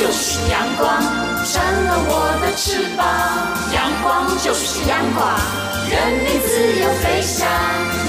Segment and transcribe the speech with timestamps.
[0.00, 0.96] 就是阳光，
[1.44, 3.04] 成了我的翅膀。
[3.74, 5.28] 阳光就是阳光，
[5.90, 7.46] 任你自由飞翔。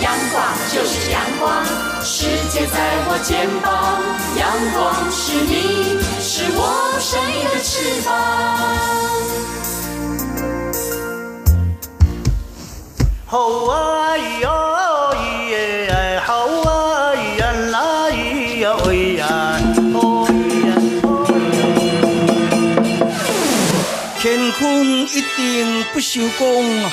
[0.01, 0.41] 阳光
[0.71, 1.65] 就是阳光，
[2.01, 3.99] 世界在我肩膀。
[4.39, 4.79] 阳光
[5.11, 6.59] 是你，是我
[7.01, 8.09] 生命的翅膀。
[13.27, 14.70] 吼啊哟
[25.93, 26.91] 不朽功啊！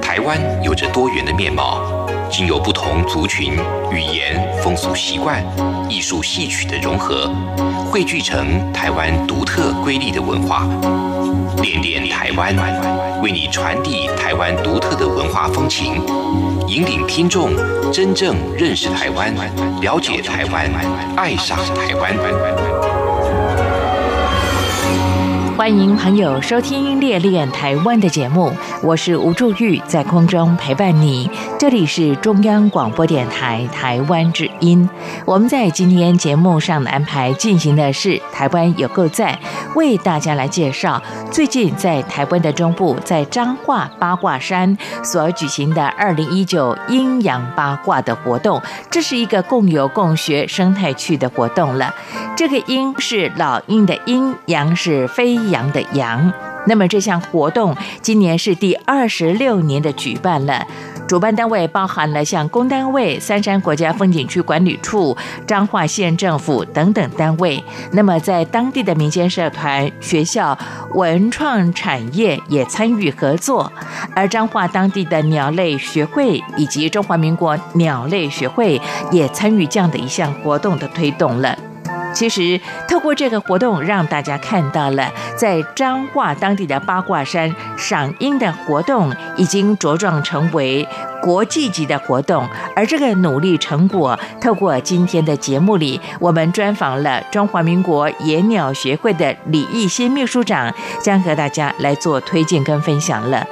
[0.00, 3.54] 台湾有着多元的面貌，经由不同族群、
[3.90, 5.44] 语言、风俗习惯、
[5.88, 7.30] 艺术戏曲的融合，
[7.90, 10.66] 汇聚成台湾独特瑰丽的文化。
[11.62, 12.54] 恋恋台湾，
[13.22, 16.02] 为你传递台湾独特的文化风情，
[16.66, 17.50] 引领听众
[17.92, 19.34] 真正认识台湾，
[19.80, 20.70] 了解台湾，
[21.16, 22.14] 爱上台湾。
[25.56, 31.28] 欢迎朋友收听《恋恋台湾》的节目，我是吴祝玉，在空中陪伴你。
[31.58, 34.88] 这里是中央广播电台台湾之音。
[35.24, 39.36] 我们在今天节目上的安排进行的是台湾有够在，
[39.76, 48.60] 为大家来介绍最近在台湾的中部，在彰化八卦山所举行的二零一九阴阳八卦的活动。
[48.90, 51.94] 这是一个共有共学生态区的活动了。
[52.36, 55.36] 这个阴是老鹰的鹰，阳是飞。
[55.36, 56.32] 扬的阳，
[56.66, 60.66] 那么这项活动今年是第二十六年的举办了。
[61.06, 65.16] 主办单位包含了像公单位、三山国家风景区管理处、
[65.46, 67.62] 彰化县政府等等单位。
[67.92, 70.58] 那么在当地的民间社团、学校、
[70.94, 73.72] 文创产业也参与合作，
[74.14, 78.80] 而彰化当地的鸟类学会以及中华民国鸟类学会
[79.12, 81.56] 也参与这样的一项活动的推动了。
[82.16, 90.88] 其实，透过这个活动，让大家看到了在彰化当地的八卦山赏樱的活动已经茁壮成为
[91.22, 92.48] 国际级的活动。
[92.74, 103.46] 而这个努力成果，透过今天的节目里，我们专访了中华民国野鸟学会的李义新秘书长，将和大家来做推荐跟分享了。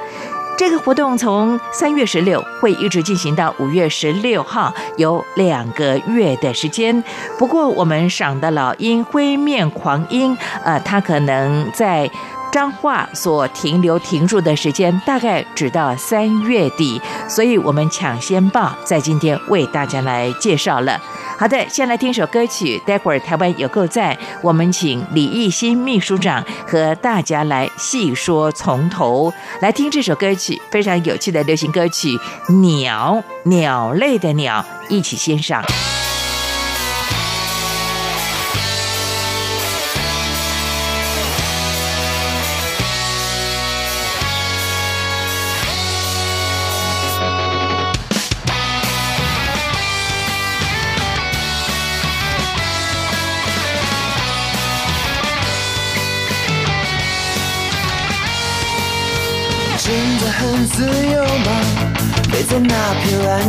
[0.57, 7.03] 这个活动从三月十六会一直进行到五月十六号，有两个月的时间。
[7.37, 12.09] 不过，我们赏的老鹰灰面狂鹰，呃，它可能在
[12.53, 20.97] 彰化所停留停住的时间大概只到三月底，所以我们抢先报，在今天为大家来介绍了。
[21.37, 22.81] 好的，先来听首歌曲。
[22.85, 32.17] 待会儿台湾有够在，我们请李艺新秘书长和大家来细说从头来听这首歌曲，非常有趣的流行歌曲
[32.61, 35.63] 《鸟》，鸟类的鸟，一起欣赏。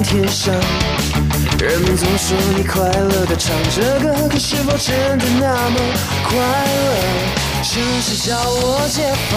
[0.03, 0.55] 天上，
[1.59, 5.77] 人们总说你快乐的唱着歌，可是否真的那么
[6.29, 6.95] 快乐？
[7.63, 9.35] 城市叫我解放，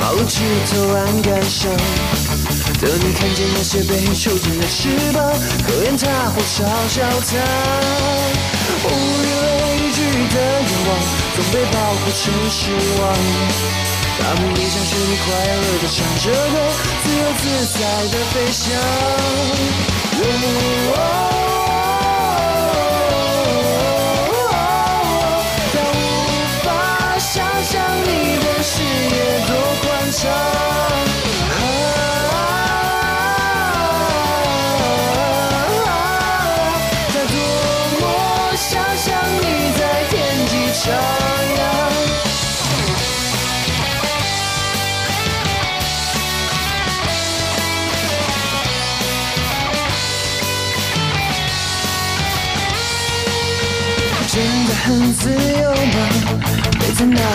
[0.00, 1.70] 冒出头岸感伤。
[2.80, 5.22] 等你看见那些被囚禁的翅膀，
[5.64, 7.30] 可怜它或嘲笑它，
[8.84, 9.98] 无与畏惧
[10.34, 10.90] 的愿望，
[11.36, 13.04] 总被保护成失望。
[14.18, 15.24] 他们也像是你快
[15.56, 16.54] 乐的唱着歌，
[17.04, 17.44] 自由自
[17.78, 18.64] 在的飞翔。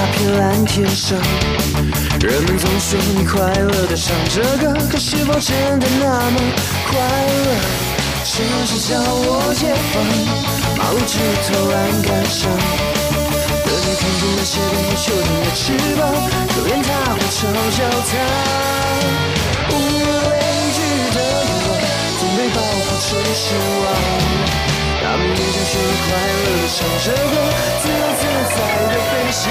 [0.01, 1.15] 那片蓝天上。
[2.21, 6.39] 人们总说你快乐的唱着歌，可是否真的那么
[6.89, 7.53] 快乐？
[8.25, 10.01] 城市向我解放，
[10.75, 12.50] 马路枝头栏杆上，
[13.62, 16.01] 等你看见那些被秋天的翅膀，
[16.56, 17.38] 就连它会嘲
[17.69, 17.77] 笑
[18.09, 18.12] 它。
[19.69, 19.71] 无
[20.25, 20.31] 畏
[20.74, 20.81] 惧
[21.13, 21.77] 的我，
[22.18, 23.54] 总被暴复吹失
[23.86, 24.31] 望。
[25.03, 27.36] 他们一定是快乐的唱着歌，
[27.81, 28.21] 自由自
[28.56, 28.57] 在
[28.88, 29.44] 的飞翔。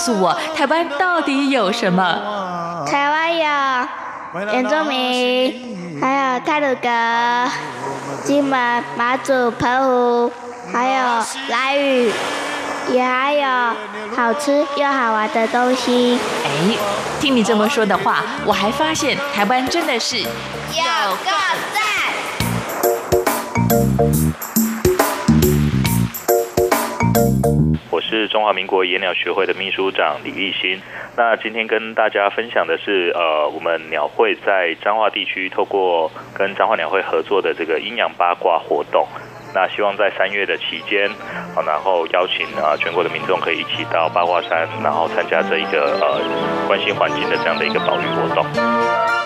[0.00, 2.86] 诉我，台湾到底有什么？
[2.90, 3.44] 台湾有
[4.52, 6.88] 原住民，还有泰鲁格、
[8.24, 10.32] 金门、马祖、澎湖，
[10.72, 12.10] 还有兰屿，
[12.90, 13.46] 也还有
[14.16, 16.18] 好吃又好玩的东西。
[16.44, 16.48] 哎，
[17.20, 21.30] 听你这么说的话，我还发现台湾真的是有个
[21.74, 21.80] 赞！
[28.00, 30.80] 是中华民国野鸟学会的秘书长李立新。
[31.16, 39.06] 那今天跟大家分享的是，呃，我们鸟会在彰化地区透过跟彰化鸟会合作的这个阴阳八卦活动。
[39.52, 41.10] 那希望在三月的期间，
[41.54, 46.20] 好，然后邀请啊全国的民众可以一起到八卦山，然后参加这一个呃
[46.68, 49.19] 关心环境的这样的一个保育活动。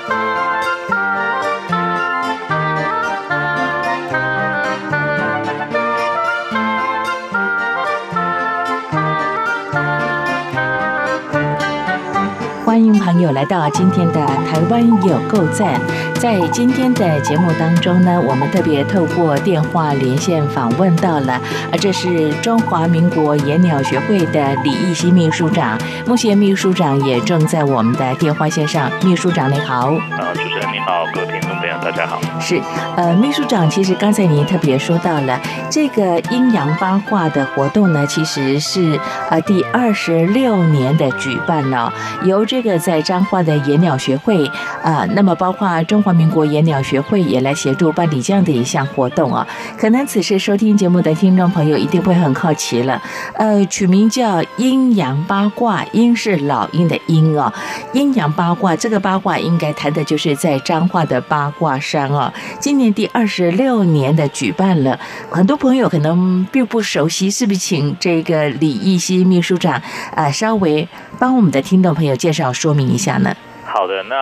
[13.24, 15.80] 有来到今天的台湾有够赞。
[16.20, 25.78] 在今天的节目当中呢，我们特别透过电话连线访问到了，啊，这是中华民国野鸟学会的李义熙秘书长。
[26.06, 28.90] 目前秘书长也正在我们的电话线上。
[29.02, 31.40] 秘书长你好，啊，主持人你好，各位
[31.82, 32.20] 大家好。
[32.40, 32.60] 是，
[32.96, 35.40] 呃，秘书长，其实刚才您特别说到了
[35.70, 38.98] 这个阴阳八卦的活动呢，其实是
[39.30, 44.50] 呃第二十六年的举办了，由这个在彰化的野鸟学会
[44.82, 49.46] 啊、那么包括中华民国野鸟学会也来协助办理这样的一项活动啊。
[49.78, 53.00] 可能此时收听节目的听众朋友一定会很好奇了，
[53.34, 57.50] 呃，取名叫阴阳八卦，阴是老鹰的阴哦，
[57.92, 62.32] 阴阳八卦这个八卦应该谈的就是在彰化的八卦山啊。
[62.60, 64.98] 今年第二十六年的举办了，
[65.30, 67.58] 很多朋友可能并不熟悉，是不是？
[67.64, 69.72] 请这个李义熙秘书长
[70.14, 70.86] 啊、呃，稍微
[71.18, 73.34] 帮我们的听众朋友介绍说明一下呢？
[73.64, 74.14] 好的，那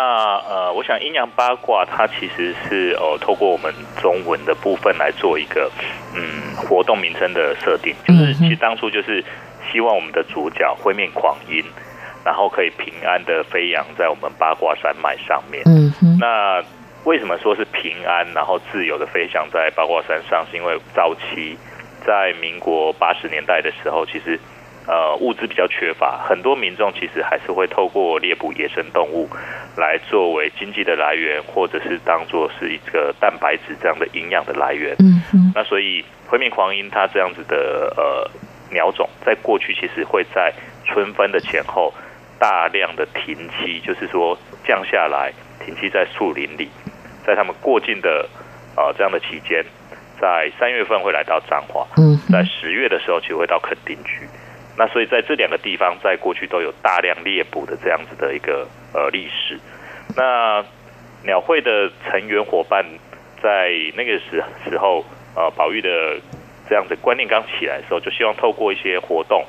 [0.49, 5.71] 呃，我想阴阳八卦它其实是呃透过我们中文的部分来做一个
[6.15, 9.25] 嗯活动名称的设定，就是其实当初就是
[9.73, 11.65] 希望我们的主角灰面狂鹰，
[12.25, 15.62] 然后可以平安的飞扬在我们八卦山脉上面。
[15.67, 16.62] 嗯哼，那
[17.04, 20.47] 为什么说是平安，然后自由的飞翔在八卦山上？
[20.50, 21.56] 是因为早期
[22.06, 24.38] 在民国八十年代的时候，其实
[24.87, 29.28] 呃物资比较缺乏，很多民众其实还是会透过猎捕野生动物
[29.76, 34.94] 来作为经济的来源，或者是当做是一个蛋白质这样的营养的来源。
[35.00, 38.30] 嗯哼，那所以灰面狂鹰它这样子的呃
[38.71, 40.52] 鸟种，在过去其实会在
[40.85, 41.92] 春分的前后
[42.38, 45.32] 大量的停栖，就是说降下来
[45.64, 46.69] 停栖在树林里，
[47.26, 48.28] 在他们过境的
[48.76, 49.64] 呃这样的期间，
[50.21, 54.26] 在三月份会来到彰化，嗯，在十月的时候其实会到垦丁区。
[54.76, 59.59] 那所以在这两个地方，在过去都有大量猎捕的这样子的一个呃历史。
[60.16, 60.64] 那
[61.25, 62.85] 鸟会的成员伙伴
[63.42, 65.04] 在那个时时候，
[65.37, 66.19] 呃，保育的
[66.69, 69.45] 这样的观念刚起来的时候，就希望透过一些活动，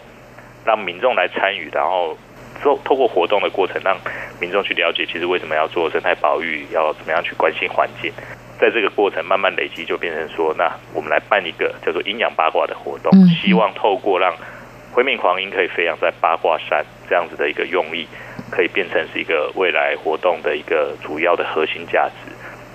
[0.66, 2.18] 让民众来参与，然后
[2.62, 3.98] 透透过活动的过程，让
[4.40, 8.12] 民众去了解，其实为什么要做生态保育，要怎么样去关心环境。
[8.60, 14.34] 在这个过程慢慢累积，就变成说，那我们来办一个叫做阴阳八卦的活动，嗯希望透过让
[14.94, 18.08] 灰面狂鹰可以飞扬在八卦山这样子的一个用意，
[18.52, 22.32] 可以变成是一个未来活动的一个主要的核心价值。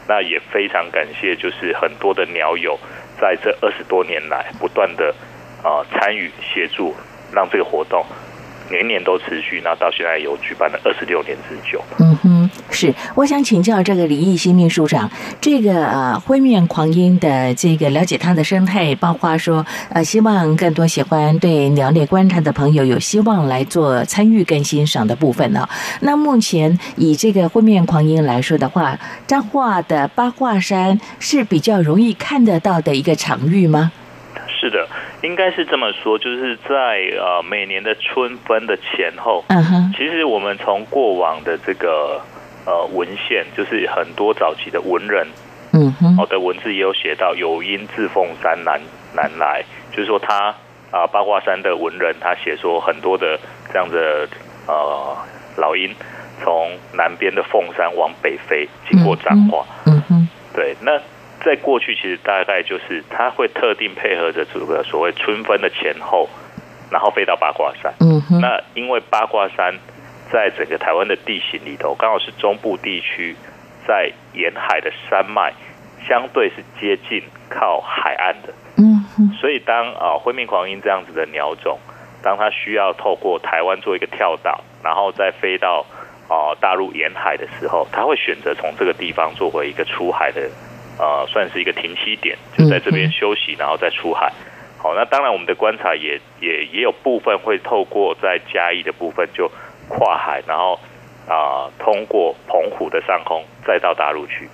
[0.08, 2.78] 那也非常感谢，就是很多的鸟友
[3.20, 5.14] 在这二十多年来不断的
[5.62, 6.94] 啊参与协助，
[7.32, 8.04] 让这个活动。
[8.70, 11.82] 年年都持续，那到现在有举办了二十六年之久。
[11.98, 15.10] 嗯哼，是，我想请教这个李义新秘书长，
[15.40, 25.68] 这个呃灰面狂鹰的这个了解它的生态，包括说呃希望更多喜欢对鸟类观察的朋友有希望来做参与跟欣赏的部分呢。
[26.00, 33.92] 那目前以这个灰面狂鹰来说的话，彰化的八卦山是比较容易看得到的一个场域吗？
[34.58, 34.88] 是的。
[35.22, 42.20] 应该是这么说，就是在呃每年的春分的前后，嗯哼，其实我们从过往的这个
[42.64, 45.26] 呃文献，就是很多早期的文人，
[45.72, 48.80] 嗯哼，好的文字也有写到有鹰自凤山南
[49.14, 50.54] 南来，就是说他
[50.90, 53.38] 啊八卦山的文人，他写说很多的
[53.72, 54.28] 这样的
[54.66, 55.16] 呃
[55.56, 55.94] 老鹰
[56.42, 60.92] 从南边的凤山往北飞，经过彰化，嗯哼，对，那。
[61.44, 66.28] 在过去，其实大概就是它会特定配合着这个所谓春分的前后，
[66.90, 67.94] 然后飞到八卦山。
[68.00, 68.40] 嗯哼。
[68.40, 69.74] 那因为八卦山
[70.32, 73.36] 在整个台湾的地形里头，刚好是中部地区，
[73.86, 75.52] 在沿海的山脉，
[76.08, 78.52] 相对是接近靠海岸的。
[78.76, 79.30] 嗯哼。
[79.40, 81.78] 所以当啊灰面狂鹰这样子的鸟种，
[82.20, 85.86] 当它需要透过台湾做一个跳岛，然后再飞到
[86.28, 90.42] 啊大陆沿海的时候，它会选择从这个地方做为一个出海的。
[90.98, 94.32] 呃，算是一个停息点，就在这边休息，然后再出海。
[94.76, 99.50] 好，那当然我们的观察也也也有部分会透过在嘉义的部分就
[99.88, 100.78] 跨海，然后
[101.28, 104.48] 啊通过澎湖的上空再到大陆去。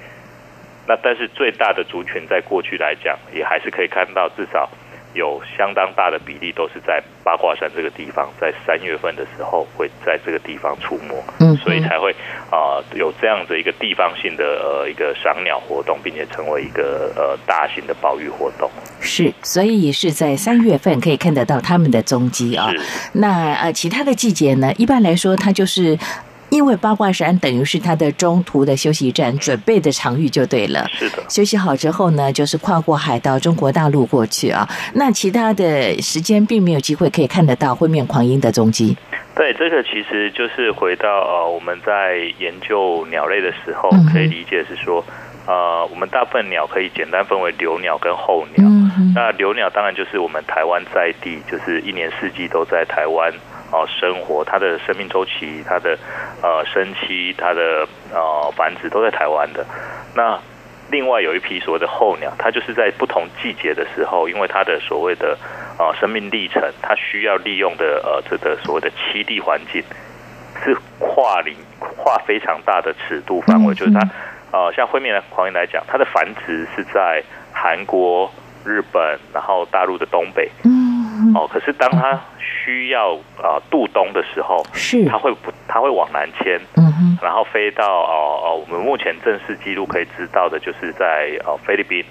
[0.87, 4.69] 那但是最大的族群在过去来讲，也还是可以看到至少。
[5.15, 12.11] 有相当大的比例都是在八卦山这个地方，在三月份的时候会在这个地方出没，嗯，所以才会
[12.51, 18.69] 啊有这样子一个地方性的呃一个赏鸟活动，并且成为一个呃大型的保育活动。
[19.01, 22.71] 是，所以是在三月份可以看得到他们的踪迹啊。
[23.13, 24.73] 那呃其他的季节呢？
[24.77, 25.99] 一般来说，它就是。
[26.51, 30.89] 因为八卦山等于是它的中途的休息站，准备的场域就对了。
[30.93, 34.69] 是的，休息好之后呢，就是跨过海到中国大陆过去啊。
[34.95, 38.97] 那其他的时间并没有机会可以看得到灰面狂鹰的踪迹。
[39.35, 45.05] 对，这个其实就是回到呃我们在研究鸟类的时候，可以理解是说，
[45.49, 48.65] 呃，我们大部分鸟可以简单分为留鸟跟候鸟。
[49.13, 53.33] 那留鸟当然就是我们台湾在地，就是一年四季都在台湾。
[53.71, 55.99] 哦，生活它的生命周期，它的
[56.43, 59.65] 呃生期，它的呃繁殖都在台湾的。
[60.15, 60.39] 那
[60.91, 65.37] 另外有一批所谓的候鸟，它就是在不同季节的时候，因为它的所谓的
[65.79, 69.83] 呃生命历程，它需要利用的呃这个所谓的栖地环境
[70.63, 74.01] 是跨领跨非常大的尺度范围，就是它
[74.53, 78.31] 呃像灰面狂鹰来讲，它的繁殖是在韩国、
[78.65, 80.51] 日本，然后大陆的东北。
[80.65, 92.05] 嗯哦，可是当它需要啊渡冬的时候，是它会不它会往南迁，嗯哼，然后飞到哦哦，我们目前正式记录可以知道的就是在哦菲律宾，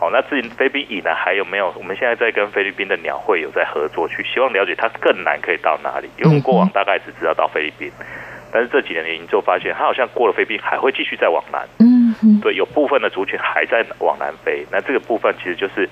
[0.00, 1.72] 哦，那至于菲律宾以南还有没有？
[1.78, 6.10] 我们现在在跟菲律宾的鸟会有在合作，去希望了解它更南可以到哪里。
[6.18, 7.90] 因为我们过往大概只知道到菲律宾，
[8.52, 14.64] 但是这几年的研究发现，它好像过了菲律宾还会继续再往南，嗯哼，对，有部分的族群还在往南飞。
[14.70, 15.88] 那这个部分其实就是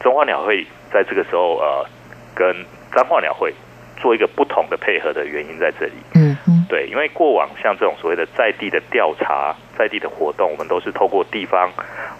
[0.00, 1.86] 中华鸟会在这个时候呃。
[2.32, 3.52] 跟彰化鸟会
[3.98, 5.92] 做一个不同的配合的原因在这里。
[6.14, 11.70] 嗯嗯，对，因为过往像这种所谓的在地的调查、在地的活动，我们都是透过地方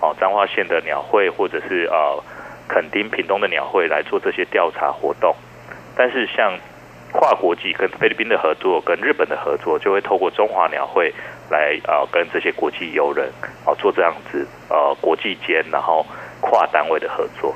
[0.02, 2.22] 哦彰化县的鸟会或者是呃
[2.68, 5.34] 垦丁、屏东的鸟会来做这些调查活动。
[5.96, 6.58] 但是像
[7.12, 11.14] 跨国际跟菲律宾的合作、跟日本的合作，就会透过中华鸟会
[11.50, 13.30] 来啊跟这些国际友人
[13.66, 16.06] 啊做这样子呃国际间然后
[16.40, 17.54] 跨单位的合作。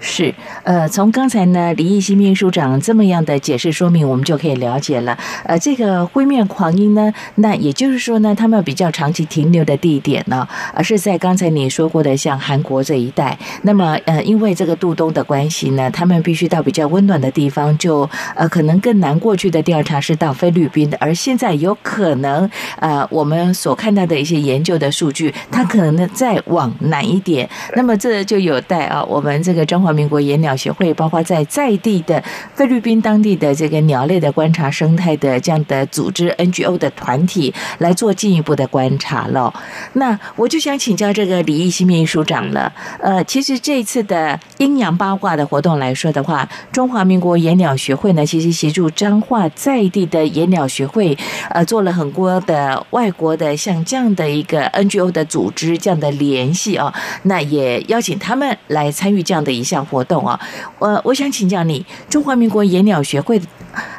[0.00, 5.18] 是，呃，从刚才呢李义新秘书长这么样的解释说明，我们就可以了解了。
[5.44, 13.36] 呃，这个灰面狂鹰呢，那也就是说呢，他们比较长期停留的地点呢，而是在刚才你说过的像韩国这一带。
[13.62, 20.96] 那么，呃，因为这个度冬的关系呢，他们必须到比较温暖的地方，就呃，可能更难过去的调查是到菲律宾的。
[21.00, 27.48] 而现在有可能，呃，我们所看到的一些研究的数据，它可能呢再往南一点。
[27.74, 29.87] 那么这就有待啊，我们这个中华。
[29.88, 32.22] 华民国野鸟学会，包括在在地的
[32.54, 39.50] 菲律宾当地的这个鸟类的观察生态的这样的组织 NGO 的团体来做进一步的观察了。
[39.94, 42.70] 那我就想请教这个李义新秘书长了。
[43.00, 51.16] 呃，其实这次的阴阳八卦的活动来说的话，中华民国野鸟学会呢，其实协助彰化在地的野鸟学会，
[51.48, 56.92] 呃，做了很多的外国的像这样的一个 NGO 的组织这样的联系啊，
[57.22, 60.38] 那也邀请他们来参与这样的一项活动啊。
[60.78, 63.40] 呃，我想请教你，中华民国野鸟学会，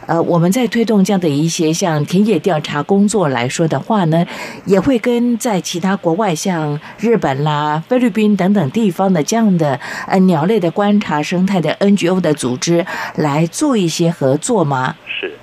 [0.05, 4.25] 呃，我们在推动这样的一些像田野调查工作来说的话呢，
[4.65, 14.95] 也会跟在其他国外像日本啦、菲律宾等等地方的这样的呃鸟类的观察生态的 NGO 的组织来做一些合作吗？
[15.05, 15.33] 是，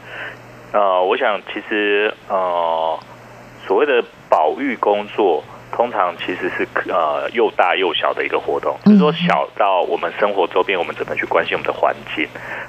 [0.73, 2.99] 呃，我想其实呃，
[3.67, 5.43] 所谓的保育工作。
[5.77, 12.27] 通常其实是呃又大又小的一个活动，就是说小到我们生活周边我们怎么去关心我们的环境，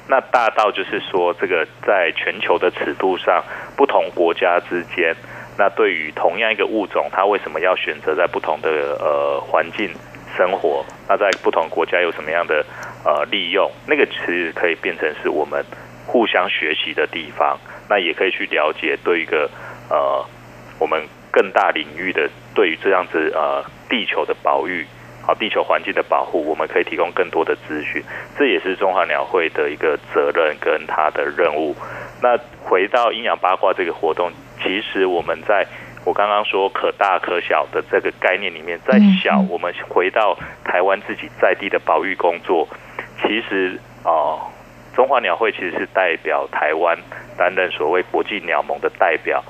[0.10, 3.42] 那大到就是说这个在全球的尺度上，
[3.78, 5.16] 不同国家之间，
[5.58, 9.90] 那对于同样一个物种，它为什么要选择在不同的呃环境
[10.36, 10.84] 生活？
[11.08, 12.66] 那在不同国家有什么样的
[13.06, 13.72] 呃利用？
[13.88, 15.64] 那个其实可以变成是我们
[16.06, 17.58] 互相学习的地方，
[17.90, 19.50] 那也可以去了解对一个
[19.90, 20.26] 呃
[20.78, 21.08] 我们。
[21.38, 24.84] 更大领域的对于这样子呃地球的保育，
[25.22, 28.02] 好地球环境的保护，我们可以提供更多的资讯，
[28.36, 31.76] 这也是中华鸟会的一个责任跟它的任务。
[32.24, 34.32] 那回到阴阳八卦这个活动，
[34.64, 35.64] 其实我们在
[36.06, 42.68] 我刚刚说可大可小的这个概念里面，在小我们回到台湾自己在地的保育工作，
[43.22, 44.42] 其实啊
[44.96, 46.98] 中华鸟会其实是代表台湾
[47.38, 49.44] 担任所谓国际鸟盟的代表。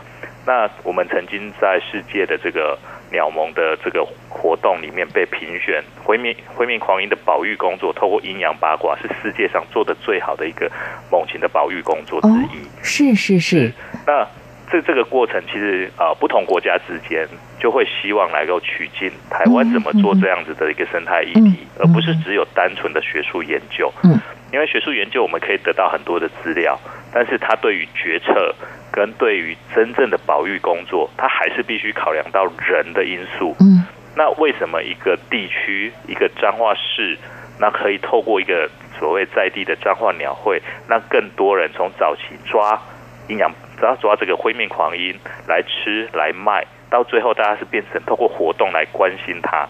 [0.48, 2.80] 那我们曾经在世界的这个
[3.12, 10.72] 鸟盟的这个活动里面被评选，回民回民狂鹰的保育工作，透过阴阳八卦是世界上做的最好的一个
[11.12, 12.66] 猛禽的保育工作之一。
[12.82, 13.74] 是是是。
[14.06, 14.26] 那
[14.72, 17.28] 这这个过程其实啊，不同国家之间
[17.60, 23.92] 就会希望来够取经台湾怎么做这样子的一个生态议题，而不是只有单纯的学术研究。
[24.06, 24.18] 嗯。
[24.54, 26.80] 因为学术研究我们可以得到很多的资料，
[27.14, 28.56] 但是它对于决策。
[28.98, 33.56] 跟对于真正的保育工作，它还是必须考量到人的因素。
[33.60, 37.16] 嗯，那为什么一个地区一个彰化市，
[37.60, 42.82] 那可以透过一个所谓在地的彰化鸟会，那更多人从早期抓
[43.28, 45.14] 阴阳，抓抓这个灰面狂鹰
[45.48, 49.68] 来吃来卖，到最后大家是变成透过活动来关心它，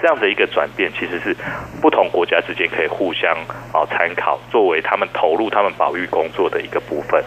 [0.00, 1.34] 这样的一个转变，其实是
[1.82, 3.36] 不同国家之间可以互相
[3.72, 7.20] 啊参考，作为他们投入他们保育工作的一个部分。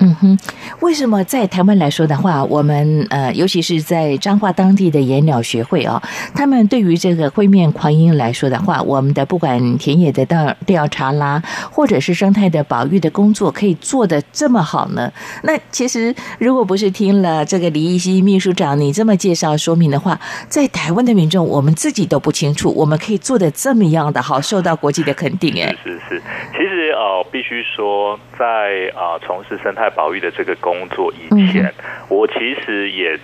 [0.00, 0.38] 嗯哼，
[0.80, 6.00] 为什么在台湾来说的话，我们呃，尤其是在彰化当地的野鸟学会啊，
[6.34, 15.12] 他们对于这个灰面狂鹰来说的话，我们的不管田野的调调查啦，或者是生态的保育的工作，可以做的这么好呢？
[15.42, 25.52] 那其实如果不是听了这个李义熙秘书长你这么介绍说明的话，在台湾的民众，我们自己都不清楚，我们可以做的这么样的好，受到国际的肯定。
[25.60, 26.22] 哎，是是是，
[26.52, 28.46] 其实呃，必须说，在
[28.94, 29.79] 啊从事生态。
[29.80, 31.72] 在保育的这个工作以前，
[32.08, 33.18] 我其实也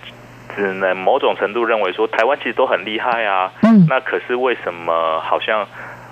[0.55, 3.51] 只能某种程度认为说，台湾其实都很厉害啊。
[3.61, 5.67] 嗯，那可是为什么好像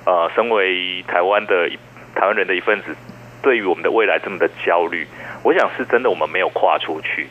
[0.05, 1.69] 呃，身为台湾的
[2.13, 2.95] 台湾人的一份子，
[3.41, 5.08] 对于我们的未来这么的焦虑？
[5.43, 7.27] 我想是真的，我们没有跨出去。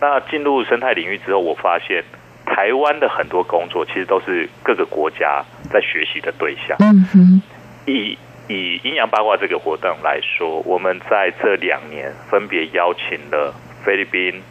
[0.00, 2.02] 那进入生态领域之后，我发现
[2.44, 6.76] 台湾的很多工作其实都是各个国家在学习的对象。
[6.80, 7.42] 嗯哼，
[7.86, 8.18] 以。
[8.48, 13.54] 以阴阳八卦这个活动来说，我们在这两年分别邀请了
[13.84, 14.42] 菲律宾、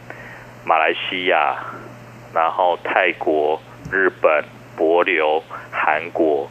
[0.65, 1.55] 马来西亚、
[2.33, 4.43] 然后泰国、日本、
[4.75, 6.49] 博流、韩国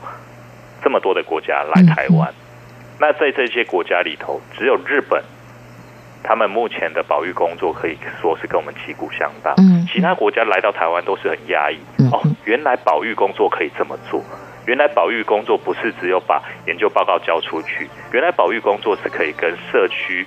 [0.83, 2.33] 这么多的国家来台湾。
[2.98, 5.22] 那在这些国家里头，只有日本，
[6.22, 9.54] 他们目前的保育工作可以说是跟我们旗鼓相当。
[9.92, 11.78] 其他国家来到台湾都是很压抑。
[12.11, 14.22] 哦，原来保育工作可以这么做。
[14.66, 20.27] 原来保育工作不是只有把研究报告交出去，原来保育工作是可以跟社区，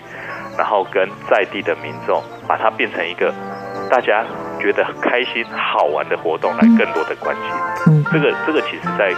[0.57, 3.33] 然后跟在地的民众，把它变成一个
[3.89, 4.23] 大家
[4.59, 7.45] 觉得开心好玩的活动，来更多的关心。
[7.87, 9.13] 嗯，这个这个其实在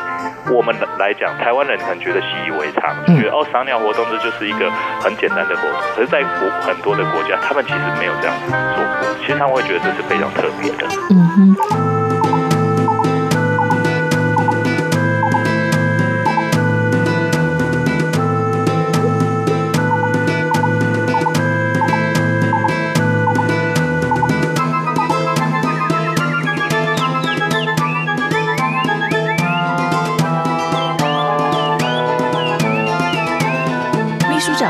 [0.53, 5.79] 我们来讲，台湾人可能觉得习以为常，就觉得哦赏鸟活动这就是一个很简单的活动。
[5.95, 10.87] 可是，在国很多的国家，他们其实没有这样子做过，其实他们会觉得这是非常特别的。
[11.09, 11.88] 嗯哼。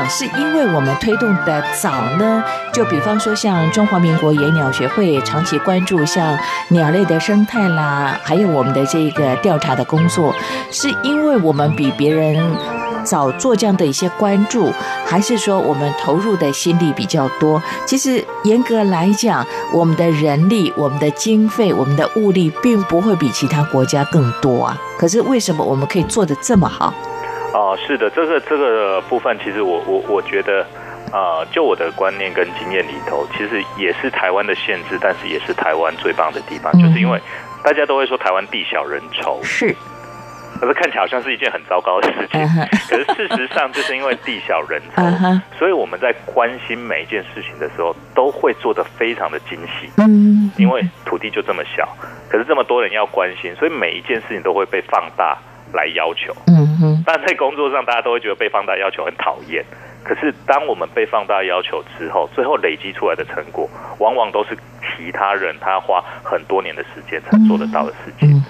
[0.08, 2.42] 是因为我们推动的早呢？
[2.72, 10.34] 就比方说，像中华民国野鸟学会长期关注像鸟类的生态啦，还有我们的这个调查的工作，
[10.70, 12.56] 是因为我们比别人
[13.04, 14.72] 早做这样的一些关注，
[15.06, 17.62] 还是说我们投入的心力比较多？
[17.86, 24.76] 其实严格来讲，我们的人力、我们的经费、我们的物力，并不会比其他国家更多啊。
[24.98, 26.92] 可是为什么我们可以做得这么好？
[27.52, 30.64] 哦，是的，这个这个部分，其实我我我觉得，
[31.12, 37.20] 啊，就我的观念跟经验里头，其实也是台湾的限制，但是也是台湾最棒的地方，就是因为
[37.64, 39.74] 大家都会说台湾地小人稠，是，
[40.60, 42.40] 可是看起来好像是一件很糟糕的事情，
[42.88, 51.88] 可是事实上就是因为地小人稠，所以我们在关心每一件事情的时候，都会做得非常的精细，嗯，因为土地就这么小，
[52.30, 55.36] 可是这么多人要关心，所以每一件事情都会被放大。
[55.72, 59.64] 来要求，嗯哼，但在工作上，大家都会觉得被放大要求很讨厌。
[60.02, 68.42] 可是，当我们被放大要求之后，最后累积出来的成果，往往都是其他人他花很多年的时间才做得到的事情。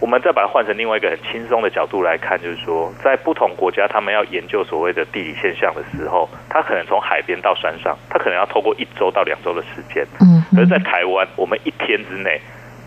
[0.00, 10.04] 我们再把它换成另外一个很轻松的角度来看，就是说，在不同国家，他们要研究所谓的地理现象的时候，他可能从海边到山上，他可能要透过一周到两周的时间。
[10.20, 12.40] 嗯，而在台湾，我们一天之内，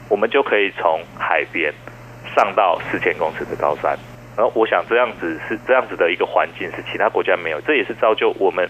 [0.10, 1.74] 我们就可以从海边。
[2.36, 3.98] 上到四千公尺的高山，
[4.36, 8.70] 然后我想这样子是这样子的一个环境是其他国家没有，这也是造就我们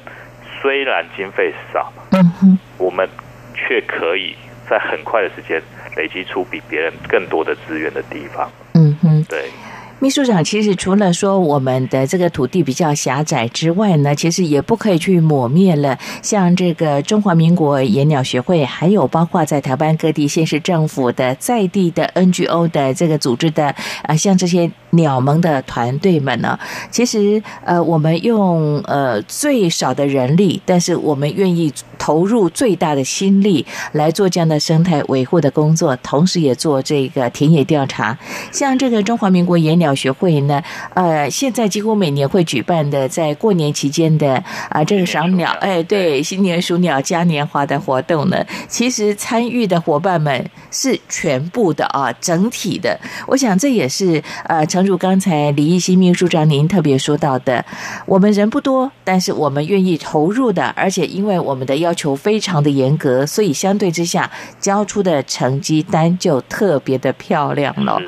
[0.62, 3.08] 虽然经费少，嗯哼，我们
[3.54, 4.36] 却可以
[4.70, 5.62] 在很快的时间
[5.96, 9.50] 累积出比别人更多的资源的地方，嗯哼，对。
[9.99, 15.97] 秘书长，其实除了说我们的这个土地比较狭窄之外呢，其实也不可以去抹灭了。
[16.21, 26.60] 像这个中华民国野鸟学会，还有包括在台湾各地县市政府的在地的 NGO 的这个组织的啊，像这些鸟盟的团队们呢，
[26.91, 38.15] 其实呃，我们用呃最少的人力，但是我们愿意投入最大的心力来做这样的生态维护的工作，同时也做这个田野调查。
[38.51, 39.87] 像这个中华民国野鸟。
[39.88, 40.62] 鸟学会呢，
[40.93, 53.00] 呃，现在几乎每年会举办的，在过年期间的啊，这个赏鸟，哎，对，新年数鸟嘉年华的活动呢，其实参与的伙伴们是全部的啊，整体的。
[53.28, 57.63] 我想这也是呃，诚如刚才李义新秘书长您特别说到的，
[58.06, 68.02] 我们人不多，但是我们愿意投入的，而且因为我们的要求非常的严格，所以相对之下交出的成绩单就特别的漂亮了。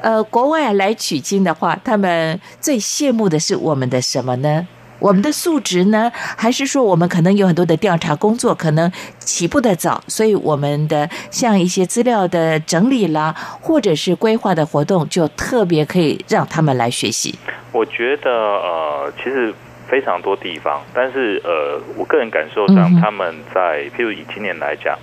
[0.00, 1.23] 呃，国外来取。
[1.24, 4.68] 经的话，他们最羡慕的是我们的什么呢？
[5.00, 6.10] 我们的素质呢？
[6.14, 17.34] 还是说我们可能有很多的调查工作，可能起步的早，所以我们的像一些资料的整理啦，或者是规划的活动，就特别可以让他们来学习。
[17.72, 19.52] 我觉得呃，其实
[19.88, 24.96] 非常多地方，但是呃，我个人感受上，他们在譬如以今年来讲。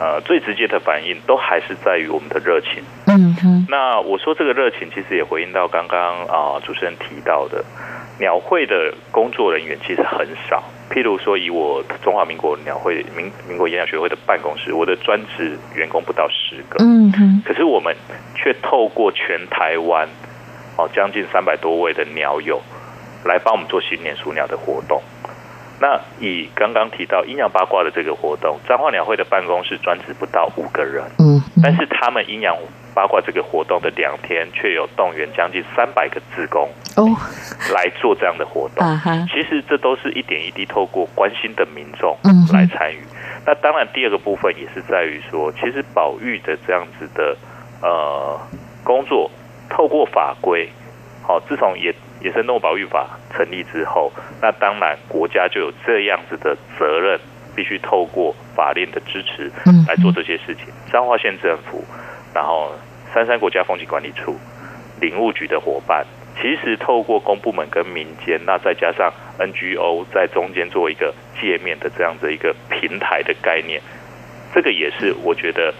[0.00, 2.82] 呃，最直接的反应都还是在于我们的热情。
[3.06, 3.66] 嗯哼。
[3.68, 7.62] 那我说这个热情，其实也回应到刚刚啊主持人提到的，
[8.18, 10.64] 鸟会的工作人员其实很少。
[10.90, 16.82] 譬如说，以我中华民国鸟会民民国演讲学会的办公室，我的专职员工不到十个。
[16.82, 17.42] 嗯哼。
[17.44, 17.94] 可是我们
[18.34, 20.08] 却透过全台湾
[20.78, 22.58] 哦将近三百多位的鸟友
[23.26, 25.02] 来帮我们做新年数鸟的活动。
[25.80, 32.54] 那以刚刚提到阴阳八卦的这个活动，彰化鸟会的办公室专职不到五个人，嗯，但是他们阴阳
[32.94, 37.16] 八卦这个活动的两天，却有动员将近三百个职工哦
[37.72, 38.86] 来做这样的活动。
[39.28, 42.14] 其实这都是一点一滴透过关心的民众
[42.52, 43.02] 来参与。
[43.46, 47.34] 那当然，第二个部分也是在于说，其实保育的这样子的
[47.80, 48.38] 呃
[48.84, 49.30] 工作，
[49.70, 50.68] 透过法规，
[51.22, 51.90] 好，自从也。
[52.20, 57.18] 野生动物保育法成立之后，那当然国家就有这样子的责任，
[57.56, 59.50] 必须透过法令的支持
[59.88, 60.66] 来做这些事情。
[60.92, 61.84] 彰化县政府，
[62.34, 62.72] 然后
[63.12, 64.36] 三山国家风景管理处、
[65.00, 66.06] 林务局的伙伴，
[66.40, 73.80] 其实透过公部门跟民间，那再加上 NGO 在中间做一个界面的这样子一个平台的概念，
[74.54, 75.72] 这个也是我觉得。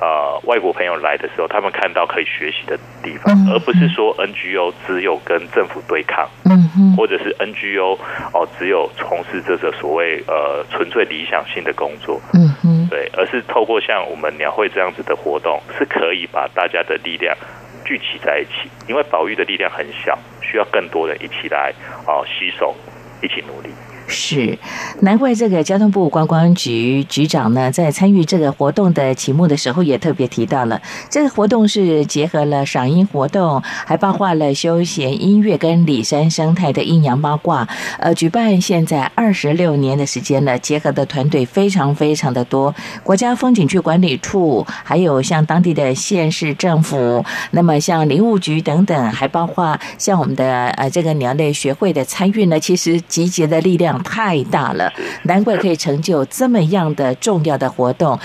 [0.00, 7.98] 呃，外国朋友来的时候，他们看到可以学习的地方，而不是说 NGO 只有跟政府对抗，嗯或者是 NGO
[8.32, 17.36] 哦只有从事这个所谓呃纯粹理想性的工作，嗯哼，对，而是透过像我们鸟会这样子的活动，是可以把大家的力量
[17.84, 21.72] 聚集在一起，因为保育的力量很小，需要更多人一起来
[22.06, 22.74] 哦携手
[23.22, 23.70] 一起努力。
[24.10, 24.58] 是，
[25.00, 37.68] 难怪这个交通部观光局局长呢，在参与这个活动的题目的时候，也特别提到了这个活动是结合了赏樱活动，还包括了休闲音乐跟里山生态的阴阳八卦。
[37.98, 53.97] 呃，举办现在二十六年的时间了，结合的团队非常非常的多，国家风景区管理处，还有像当地的县市政府，那么像林务局等等，还包括像我们的呃这个鸟类学会的参与呢，其实集结的力量。
[54.02, 54.92] 太大了，
[55.24, 58.18] 难怪可以成就这么样的重要的活动，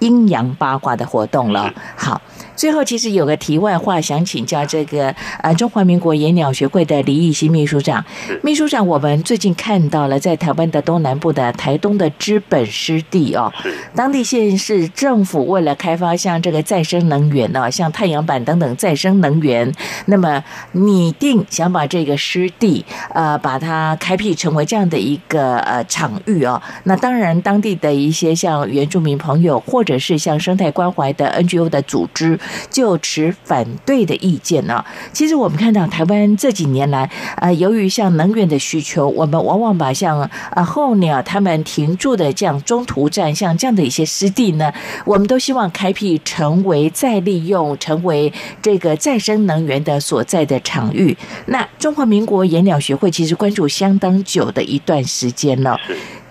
[0.00, 1.72] 阴阳八卦的活动了。
[1.96, 2.20] 好。
[2.54, 8.04] 最后，其实有个题外话，想请教这个呃中华民国野鸟学会的李义新秘书长。
[8.42, 13.52] 秘书长，我们最近看到了在台湾的东南部的台东的资本湿地哦，
[13.94, 19.72] 当地县市政府为了开发像这个再生能源呢，像太阳板等等再生能源，
[20.06, 22.84] 那么拟定想把这个湿地
[23.14, 26.60] 呃把它开辟成为这样的一个呃场域哦。
[26.84, 32.38] 那当然，当地的一些像原住民朋友，或者是像生态关怀的 NGO 的组织。
[32.70, 34.84] 就持反对的意见呢。
[35.12, 44.72] 其实我们看到台湾这几年来，呃，由于像能源的需求，我们往往把像呃候鸟他们停驻的这样中途站，像这样的一些湿地呢，
[45.04, 51.16] 我们都希望开辟成为再利用、成为这个再生能源的所在的场域。
[51.46, 55.78] 那中华民国野鸟学会其实关注相当久的一段时间了。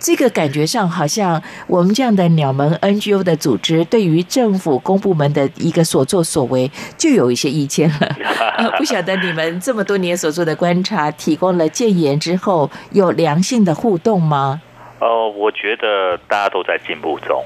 [0.01, 8.15] 这个感觉上好像我们这样的鸟门 NGO 的组织，对于政府公部门的一个所作所为，就有一些意见了。
[8.79, 14.59] 不晓得你们这么多年所做的观察，提供了建言之后，有良性的互动吗？
[14.99, 17.45] 呃，我觉得大家都在进步中。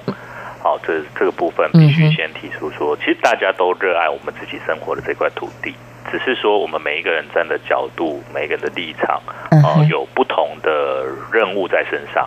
[0.64, 5.74] 好，这这个部分必须先提出说，其实大家都热爱我们自己生活的这块土地，
[6.10, 9.22] 只是说我们每一个人站的角度、每个人的立场，
[9.62, 12.26] 哦，有不同的任务在身上。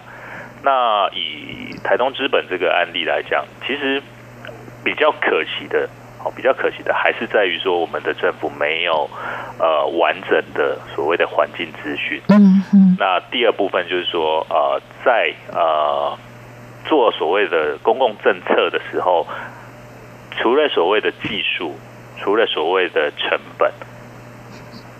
[0.63, 4.03] 那以台东资本这个案例来讲，其实
[4.85, 5.89] 比较可惜的，
[6.25, 9.09] 哦，比较可惜的还是在于说，我们的政府没有
[9.59, 12.21] 呃完整的所谓的环境资讯。
[12.29, 12.97] 嗯嗯。
[12.99, 16.19] 那第二部分就是说，呃，在呃
[16.87, 19.27] 做所谓的公共政策的时候，
[20.33, 21.77] 除了所谓的技术，
[22.19, 23.73] 除了所谓的成本，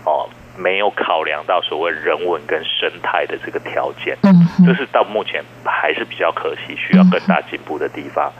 [0.05, 0.29] 哦。
[0.61, 8.31] 没有考量到所谓人文跟生态的这个条件，嗯，这是到目前还是比较可惜，需要更大进步的地方。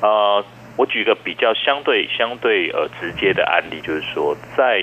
[0.00, 0.42] 呃，
[0.76, 4.82] 我举个比较相对相对呃直接的案例，就是说在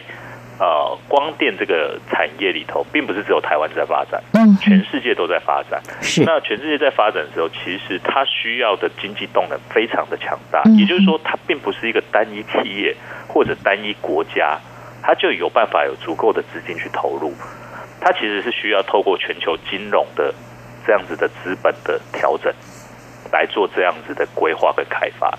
[0.59, 5.81] 呃光电这个产业里头，并不是只有台湾在发展，嗯，全世界都在发展。
[5.99, 12.95] 是那全世界在发展的时候，其实它需要的经济动能非常的强大，也就是说，它并不是一个单一企业
[13.27, 14.59] 或者单一国家。
[15.03, 17.33] 它就有办法有足够的资金去投入，
[17.99, 20.33] 它其实是需要透过全球金融的
[20.87, 22.51] 这样子的资本的调整
[23.31, 25.37] 来做这样子的规划跟开发。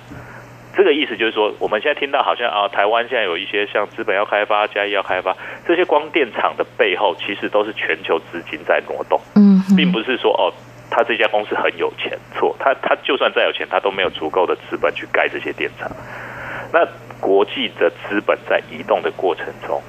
[0.76, 10.52] 这个意思就是说，我们现在听到好像啊，台湾现在有一些像资本要开发、加一要开发，这些光电厂的背后其实都是全球资金在挪动，嗯，并不是说哦，
[10.90, 15.88] 他这家公司很有钱，错，他他就算再有钱，他都没有足够的资本去盖这些电厂。
[16.74, 16.84] 那
[17.20, 19.80] 国际的资本在移动的过程中，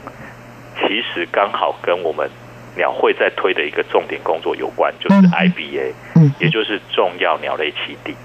[0.78, 2.30] 其实刚好跟我们
[2.78, 8.16] 鸟会在推的一个重点工作有关，就是 IBA，嗯，也就是重要鸟类栖地。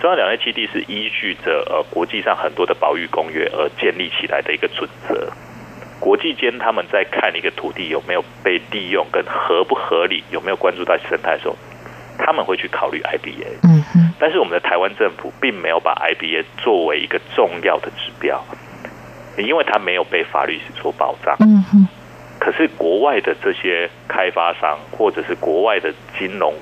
[0.00, 5.28] 重要鸟类栖地是依据着呃国际上很多的保育公约而建立起来的一个准则。
[5.98, 11.56] 国际间他们在看一个土地有没有被利用跟合不合理，有没有关注到生态的时候。
[12.18, 18.40] 他们会去考虑 IBA，嗯嗯，但是我们的台湾政府并没有把 IBA 作为一个重要的指标，
[19.36, 21.88] 因为它没有被法律所保障，嗯哼。
[22.38, 26.54] 可是国外的这些开发商或者是国外的金融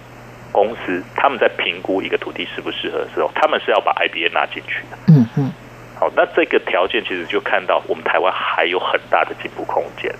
[0.50, 5.52] 公司，他们在评估一个土地适不适合的时候，他们是要把 IBA 拿进去的，嗯哼。
[5.98, 10.10] 好，那这个条件其实就看到我们台湾还有很大的进步空间。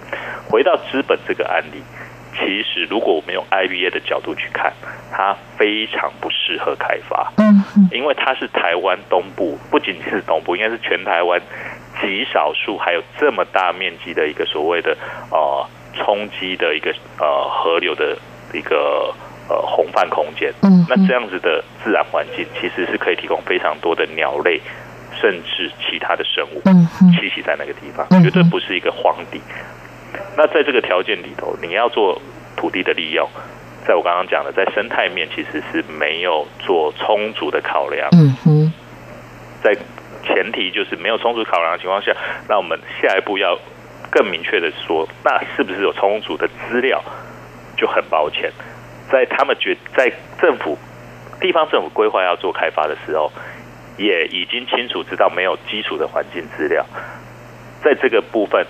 [0.47, 1.83] 回到资本这个案例。
[2.41, 4.73] 其实，如果我们用 IBA 的角度去看，
[5.13, 7.31] 它非常不适合开发。
[7.37, 11.41] 嗯，因为它是台湾东部，不仅仅是东部，应该是全台湾
[12.01, 14.97] 极少数还有这么大面积的一个所谓的
[15.31, 18.17] 呃冲击的一个呃河流的
[18.55, 19.15] 一个
[19.49, 20.51] 呃洪泛空间。
[20.63, 24.61] 嗯，那这样子的自然环境其实是可以提供非常多的鸟类，
[25.21, 26.63] 甚至其他的生物
[27.13, 29.41] 栖息在那个地方，绝对不是一个荒地。
[30.37, 32.21] 那在这个条件里头，你要做
[32.57, 33.29] 土地的利用，
[33.87, 38.09] 在我刚刚讲的，在生态面其实是没有做充足的考量。
[38.13, 38.73] 嗯哼，
[39.63, 39.75] 在
[40.23, 42.13] 前提就是没有充足考量的情况下，
[42.49, 43.59] 那我们下一步要
[44.11, 47.03] 更明确的说，那是不是有充足的资料？
[47.77, 48.53] 就很抱歉，
[49.11, 50.77] 在他们觉在政府
[51.41, 53.33] 地方政府规划要做开发的时候，
[53.97, 56.85] 也已经清楚知道没有基础的环境资料，
[57.83, 58.67] 在这个部分，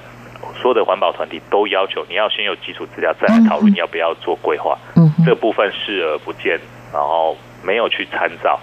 [0.60, 4.78] 所有的环保团体都要求你要先有基础资料，再来讨论要不要做规划。
[4.96, 6.60] 嗯，这部分视而不见，
[6.92, 8.60] 然后没有去参照，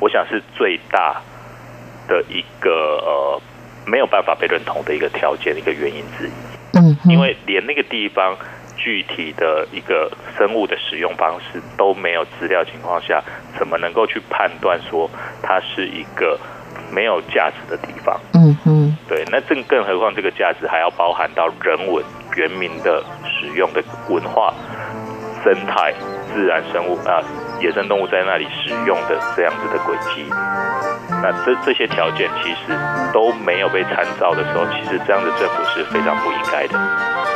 [0.00, 1.20] 我想是最大
[2.08, 2.70] 的一个
[3.04, 3.40] 呃
[3.86, 6.32] 没有办法被认同的一个条件的，一个原因之一。
[6.72, 8.36] 嗯，因为连那个地方。
[8.76, 13.22] 具体的一个生物的使用方式都没有资料情况下，
[13.56, 15.08] 怎么能够去判断说
[15.40, 16.38] 它是一个
[16.90, 18.18] 没有价值的地方？
[18.34, 22.04] 嗯嗯，对，那更更何况这个价值还要包含到人文、
[22.36, 24.52] 原民的使用的文化、
[25.42, 25.92] 生态、
[26.32, 27.20] 自然生物啊、
[27.60, 30.26] 野生动物在那里使用的这样子的轨迹。
[31.22, 32.76] 那这这些条件其实
[33.12, 36.78] 都没有被参照的时候，其实这样的政府是非常不应该的。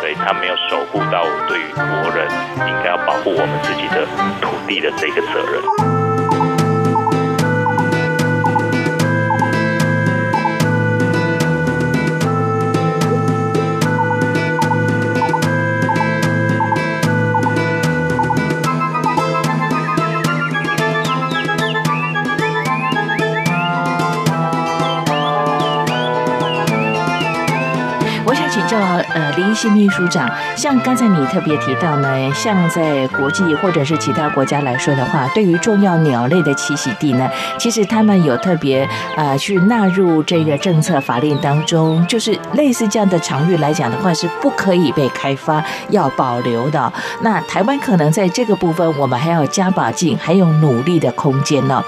[0.01, 2.29] 所以他没有守护到对于国人
[2.69, 4.07] 应该要保护我们自己的
[4.41, 5.98] 土地的这个责任。
[29.49, 46.93] 呃，林新秘书长，像刚才你特别提到呢，像在国际或者是其他国家来说的话，对于重要鸟类的栖息地呢，其实他们有特别呃去纳入这个政策法令当中，就是类似这样的场域来讲的话，是不可以被开发，要保留的。
[47.23, 51.83] 那台湾可能在这个部分，我们还要加把劲，还有努力的空间呢。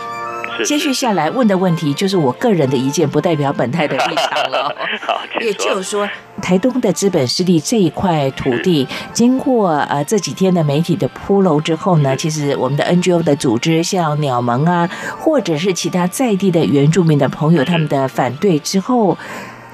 [0.65, 4.75] 接续下来问的问题就是我个人的意见，不代表本台的立场了。
[5.41, 6.09] 也就是说，
[6.43, 19.17] 台东的资本势力这一块土地，经过呃这几天的媒体的铺楼之后呢，其实我们的 NGO 的组织，像鸟盟啊，或者是其他在地的原住民的朋友，他们的反对之后，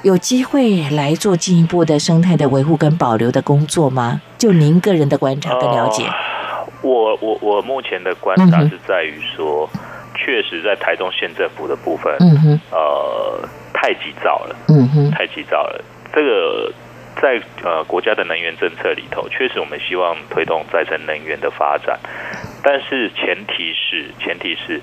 [0.02, 4.20] 有机会来做进一步的生态的维护跟保留的工作吗？
[4.38, 6.04] 就您个人的观察跟了解，
[6.82, 9.68] 我我我目前的观察是在于说。
[10.26, 12.12] 确实，在台中县政府的部分，
[12.72, 14.56] 呃，太急躁了，
[15.12, 15.84] 太急躁了。
[16.12, 16.72] 这个
[17.22, 21.96] 在呃国家的能源政策里头，确实我们希望推动再生能源的发展，
[22.60, 24.80] 但是前提是前提是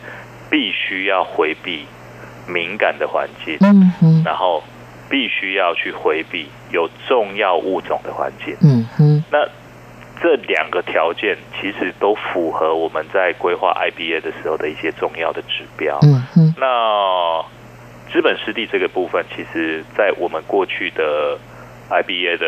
[0.50, 1.86] 必须要回避
[2.48, 3.58] 敏感的环境，
[4.24, 4.64] 然后
[5.10, 8.56] 必须要去回避有重要物种的环境。
[8.62, 9.46] 嗯哼，那。
[10.24, 16.00] 这两个条件其实都符合我们在规划 IBA 的时候的一些重要的指标。
[16.02, 16.56] 嗯嗯。
[16.58, 17.44] 那
[18.10, 21.38] 资本湿地这个部分，其实，在我们过去的
[21.90, 22.48] IBA 的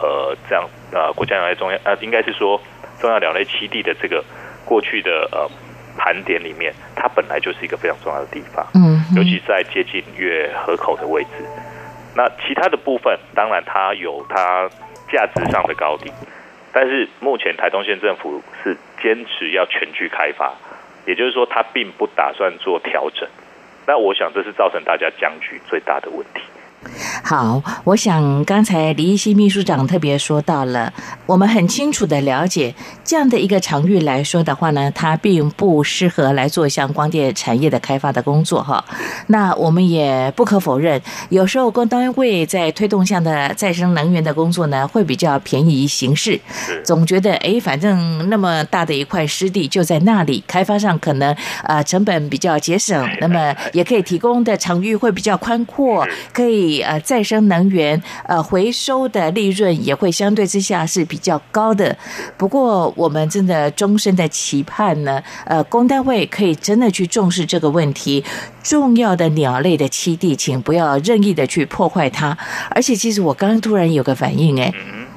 [0.00, 2.58] 呃这样呃国家鸟类中央呃应该是说
[2.98, 4.24] 重要鸟类栖地的这个
[4.64, 5.46] 过去的呃
[5.98, 8.66] 盘点里面，它本来就是一个非常重要的地方。
[8.74, 9.04] 嗯。
[9.14, 11.44] 尤其在接近月河口的位置。
[12.16, 14.66] 那其他的部分，当然它有它
[15.12, 16.10] 价值上的高低。
[16.72, 20.54] 但是目前台东县政府是坚持要全区开发，
[21.06, 23.28] 也就是说，他并不打算做调整。
[23.86, 26.42] 那我想，这是造成大家僵局最大的问题。
[27.22, 30.92] 好，我想刚才李一新秘书长特别说到了，
[31.26, 38.82] 我们很清楚的了解这样的一个场域来说的话呢，它并不适合来做像光电产业的开发的工作哈。
[39.26, 46.40] 那我们也不可否认，有时候工单位在推动下的再生能源的工作呢，会比较便宜行事，
[46.82, 56.69] 总觉得哎，反正那么大的一块湿地就在那里，开发上可能啊成本比较节省，那么也可以提供的场域会比较宽阔，可以。
[56.78, 61.96] 呃，再生能源呃回收的利润也会相对之下是比较高的。
[62.36, 68.24] 不过，我们真的终身的期盼呢，呃，公单位可以真的去重视这个问题。
[68.62, 72.36] 重要的鸟类的栖地，请不要任意的去破坏它。
[72.70, 74.72] 而且，其实我刚刚突然有个反应，哎。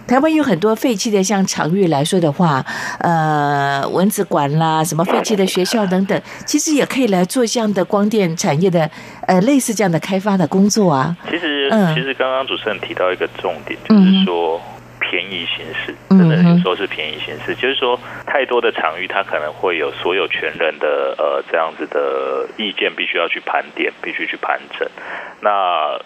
[0.05, 2.63] 台湾有很多废弃的，像场域来说的话，
[2.99, 8.89] 呃，蚊子馆啦，什么废弃的学校等等，其实也可以来做这样的光电产业的，
[9.27, 11.15] 呃，类似这样的开发的工作啊。
[11.29, 14.61] 其实，其实刚刚主持人提到一个重点，就是说
[14.99, 24.87] 便宜形式，真的有时候是便宜形式，就是说太多的场域，它可能会有所有权人的呃这样子的意见，必须要去盘点，必须去盘整。
[25.41, 25.97] 那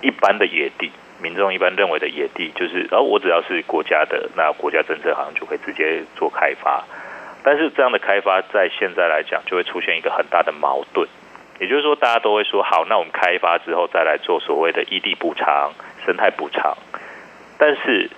[0.00, 0.90] 一般的野地。
[1.22, 6.84] 民众一般认为的野地，就是哦我只要是国家的，那国家政策好像就会直接做开发。
[7.42, 11.08] 但是这样的开发在现在来讲，就会出现一个很大的矛盾。
[11.58, 15.72] 也就是说，大家都会说好，那我们开发之后再来做所谓的异地补偿、
[16.06, 16.76] 生态补偿。
[17.58, 18.10] 但是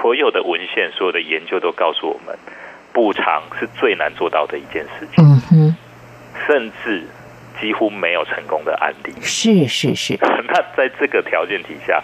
[0.00, 2.34] 所有的文献、所有的研究都告诉我们，
[2.94, 5.76] 补偿是最难做到的一件事情，嗯哼，
[6.46, 7.06] 甚至
[7.60, 9.12] 几乎没有成功的案例。
[9.20, 12.02] 是是是， 那在这个条件底下，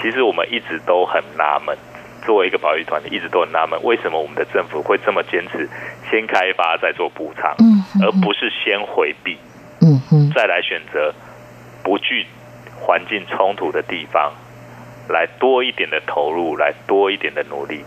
[0.00, 1.76] 其实我们一直都很纳闷，
[2.24, 5.68] 作为一个保育团体，一直都很纳闷，为什么我们的政府会这么坚持
[6.10, 9.38] 先开发再做补偿，嗯而不是先回避，
[9.80, 11.14] 嗯哼，再来选择
[11.82, 12.26] 不具
[12.80, 14.32] 环境冲突的地方，
[15.08, 17.84] 来多一点的投入，来多一点的努力，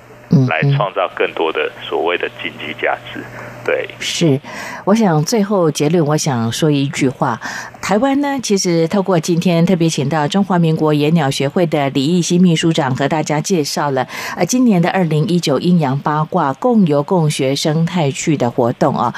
[0.48, 3.24] 来创造更多的所谓的经济价值。
[3.66, 4.40] 对，是，
[4.86, 7.40] 我想最后结论，我想说一句话：
[7.82, 19.14] 台湾呢，其实透过今天特别请到中华民国野鸟学会的李义新秘书长和大家介绍了，呃，今年的二零一九阴阳八卦共游共学生态区的活动啊，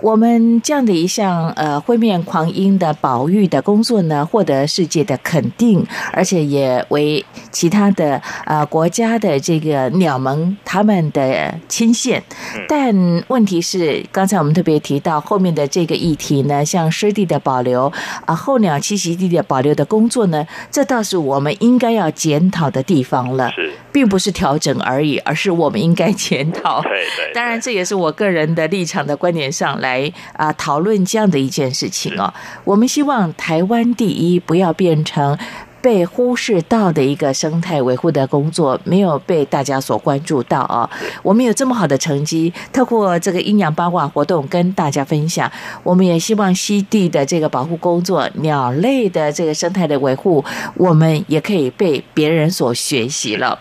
[0.00, 12.22] 我们这样的一项呃灰面狂鹰的保育的工作呢，获得世界的肯定，而且也为其他的呃国家的这个鸟盟他们的牵线，
[12.68, 12.94] 但
[13.28, 17.92] 问题是，刚才我们特别提到后面的这个议题呢，像湿地的保留
[18.24, 26.80] 啊，候鸟栖息地的保留的工作呢，这倒是我们应该要检讨的地方了，是，并不是调整而已，而是我们应该检讨。
[26.82, 27.32] 对对。
[27.34, 32.32] 当然，这也是我个人的立场的观点上来啊讨论这样的一件事情哦。
[32.64, 35.38] 我们希望台湾第一不要变成。
[35.86, 40.90] 被忽视到的一个生态维护的工作，没有被大家所关注到啊！
[41.22, 45.48] 我们有这么好的成绩，透过这个阴阳八卦活动跟大家分享。
[45.84, 53.56] 我们也希望西地的这个保护工作、鸟类的这个生态的维护，我们也可以被别人所学习了。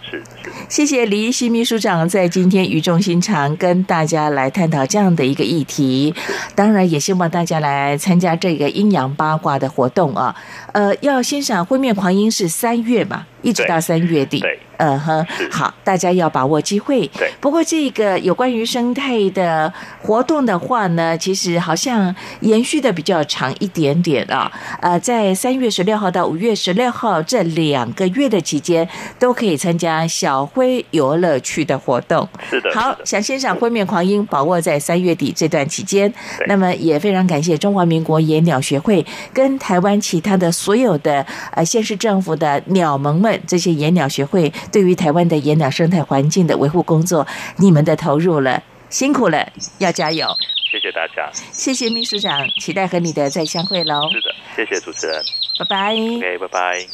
[0.68, 6.16] 谢谢李一熙秘书长在今天语重心长跟大家来探讨这样的一个议题。
[6.56, 10.36] 当然，也希望大家来参加这个阴阳八卦的活动啊！
[10.76, 14.42] 呃，要欣赏灰面狂鹰是三月嘛，一直到三月底。
[14.42, 17.08] 对，嗯哼， 好，大家要把握机会。
[17.18, 19.72] 对，不过这个有关于生态的
[20.02, 24.52] 活动的话呢，其实好像延续的比较长一点点啊。
[24.82, 28.88] 呃，在三月十六号到五月十六号这两个月的期间，
[29.20, 32.28] 都可以参加小灰游乐区的活动。
[32.50, 32.70] 是的。
[32.74, 36.12] 好，想欣赏灰面狂鹰，把握在三月底这段期间。
[36.48, 47.26] 那么也非常感谢中华民国野鸟学会跟台湾其他的所有的呃县市政府的鸟盟们，这些野鸟学会对于台湾的野鸟生态环境的维护工作
[47.58, 49.48] 你们的投入了辛苦了
[49.80, 50.28] 要加油。
[50.72, 51.30] 谢谢大家。
[51.34, 54.10] 谢谢秘书长期待和你的再相会喽。
[54.12, 55.24] 是的谢谢主持人。
[55.60, 55.94] 拜拜。
[55.96, 56.86] Ok 拜拜。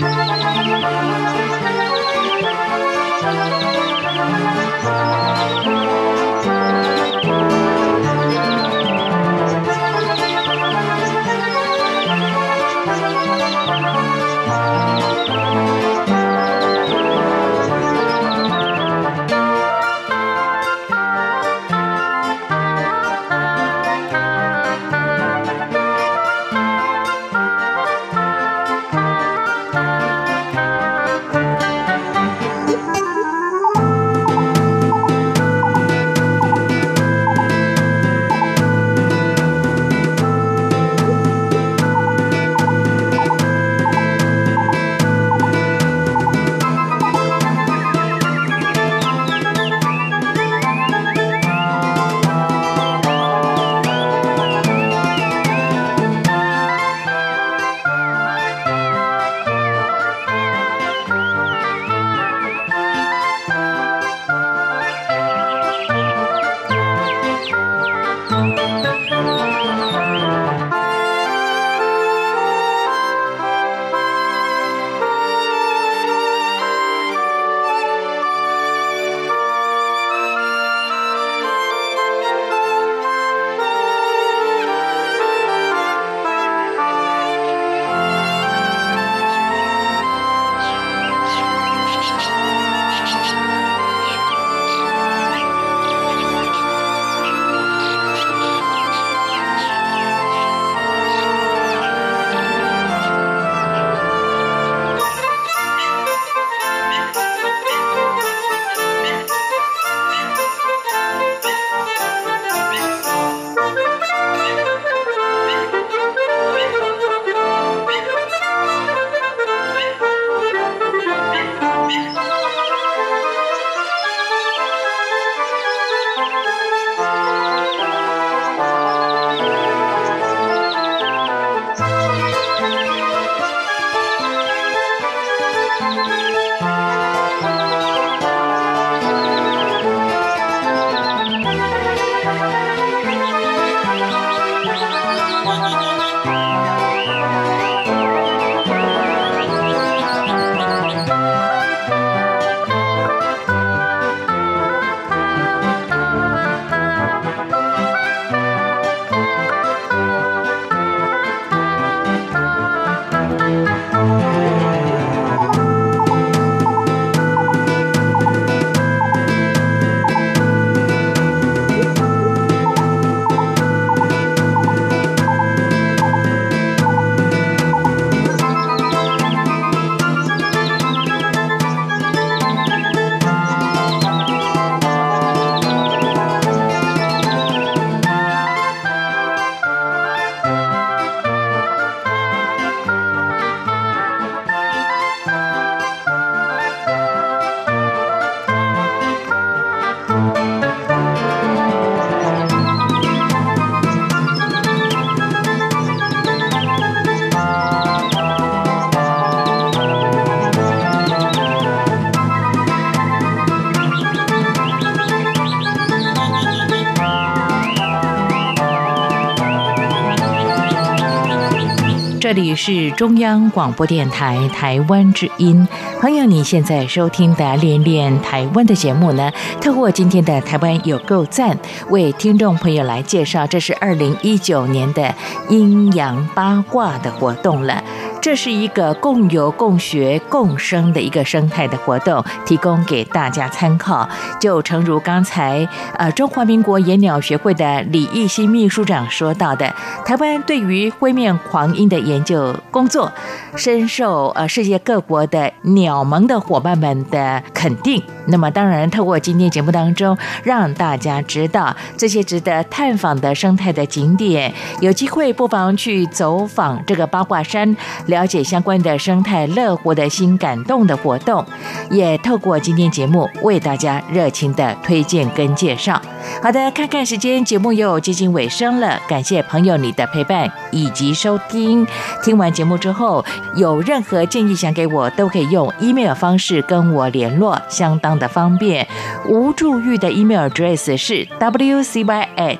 [222.34, 225.67] 这里是中央广播电台台湾之音，
[225.99, 229.29] 朋友，你现在收听的《恋恋台湾》的节目呢，
[229.59, 231.59] 透过今天的台湾有够赞，
[231.89, 235.13] 为听众朋友来介绍，这是二零一九年的
[235.49, 237.84] 阴阳八卦的活动了。
[238.22, 244.07] 这是一个共有、共学、共生的一个生态的活动，提供给大家参考。
[244.39, 245.67] 就诚如刚才
[245.97, 249.74] 呃中华民国野鸟学会的李义新秘书长说到的，
[250.05, 253.11] 台湾对于灰面狂鹰的研究工作，
[253.55, 258.01] 深受呃世界各国的鸟盟的伙伴们的肯定。
[258.28, 267.76] 那么当然，透过今天节目当中，让大家知道这些值得探访的生态的景点，有机会不妨去走访这个八卦山。
[268.12, 271.43] 了解相关的生态乐活的新感动的活动，
[271.89, 275.99] 也透过今天节目为大家热情的推荐跟介绍。
[276.43, 281.88] 好的，看看时间，节目又接近尾声了，感谢朋友你的陪伴以及收听。
[282.24, 283.24] 听完节目之后，
[283.55, 288.86] 有任何建议想给我，都可以用 email 方式跟我联络，相当的方便。
[289.28, 292.57] 吴祝玉的 email address 是 wcy at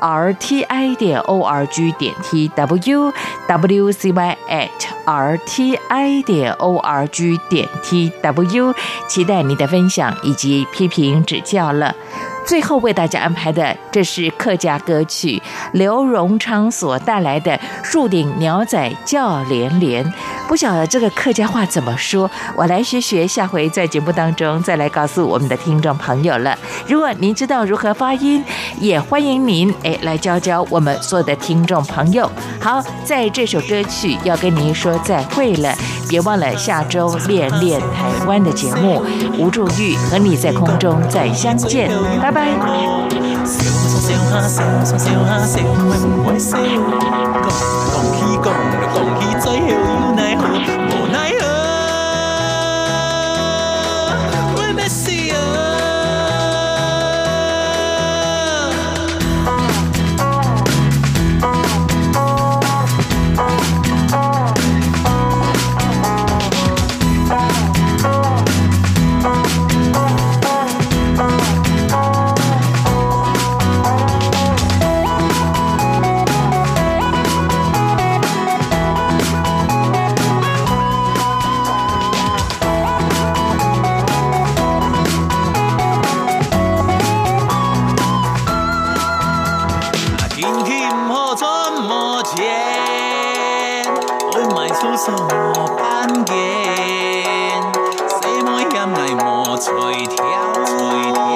[0.00, 3.12] rti 点 org 点 tw
[3.48, 8.74] wcy at r t i 点 o r g 点 t w，
[9.08, 11.94] 期待你的分享以及批评指教了。
[12.46, 15.40] 最后为大家安排的，这是客家歌曲
[15.72, 20.04] 刘荣昌所带来的《树顶鸟仔叫连连》。
[20.48, 26.58] 不晓得这个客家话怎么说，我来学学，下回在节目当中再来告诉我们的听众朋友了。
[26.88, 28.42] 如果您知道如何发音，
[28.80, 32.28] 也欢迎您哎来教教我们所有的听众朋友。
[32.60, 35.72] 好，在这首歌曲要跟您说再会了，
[36.08, 39.04] 别忘了下周练练台湾的节目，
[39.38, 41.88] 吴祝玉和你在空中再相见，
[42.31, 42.85] 拜。
[49.73, 50.35] 无奈
[95.02, 96.30] 生我扮演，
[98.06, 99.66] 寫每音藝和隨
[100.06, 100.14] 條
[100.66, 100.68] 隨
[101.14, 101.29] 條。